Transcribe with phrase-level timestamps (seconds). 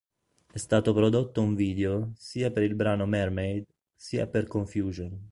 [0.51, 5.29] È stato prodotto un video sia per il brano "Mermaid" sia per "Confusion".